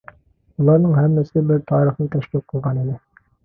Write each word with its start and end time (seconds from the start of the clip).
بۇلارنىڭ 0.61 0.95
ھەممىسى 1.01 1.45
بىر 1.51 1.61
تارىخنى 1.75 2.11
تەشكىل 2.19 2.47
قىلغانىدى. 2.51 3.01